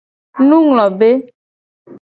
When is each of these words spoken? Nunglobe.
Nunglobe. 0.47 1.11